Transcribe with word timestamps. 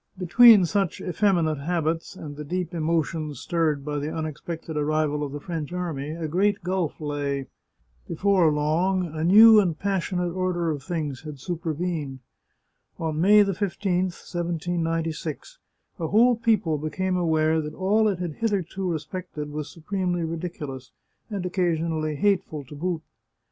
Between 0.17 0.65
such 0.65 0.99
effeminate 0.99 1.59
habits 1.59 2.15
and 2.15 2.35
the 2.35 2.43
deep 2.43 2.73
emotions 2.73 3.39
stirred 3.39 3.85
by 3.85 3.99
the 3.99 4.11
unexpected 4.11 4.75
arrival 4.75 5.21
of 5.21 5.31
the 5.31 5.39
French 5.39 5.71
army, 5.71 6.09
a 6.09 6.27
great 6.27 6.63
gulf 6.63 6.99
lay. 6.99 7.45
Before 8.07 8.51
long 8.51 9.05
a 9.05 9.23
new 9.23 9.59
and 9.59 9.75
t 9.75 9.75
The 9.75 9.75
Chartreuse 9.75 9.75
of 9.75 9.75
Parma 9.75 9.75
passionate 9.75 10.31
order 10.31 10.69
of 10.71 10.81
things 10.81 11.21
had 11.21 11.39
supervened. 11.39 12.19
On 12.97 13.21
May 13.21 13.43
I5i 13.43 13.61
1796, 13.61 15.59
a 15.99 16.07
whole 16.07 16.35
people 16.35 16.79
became 16.79 17.15
aware 17.15 17.61
that 17.61 17.75
all 17.75 18.07
it 18.07 18.17
had 18.17 18.37
hitherto 18.37 18.91
respected 18.91 19.51
was 19.51 19.69
supremely 19.71 20.23
ridiculous, 20.23 20.89
and 21.29 21.45
occasionally 21.45 22.15
hate 22.15 22.43
ful, 22.45 22.63
to 22.63 22.73
boot. 22.73 23.03